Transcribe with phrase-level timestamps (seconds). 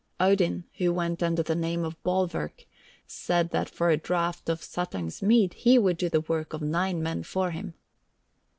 [0.19, 2.65] Odin, who went under the name of Baulverk,
[3.05, 7.03] said that for a draught of Suttung's mead he would do the work of nine
[7.03, 7.75] men for him.